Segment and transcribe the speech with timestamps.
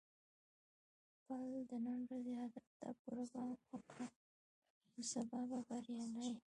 [1.17, 4.07] خپل د نن ورځې هدف ته پوره پام وکړه،
[4.93, 6.35] نو سبا به بریالی یې.